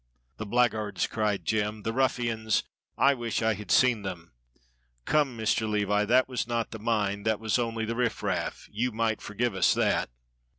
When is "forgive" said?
9.21-9.53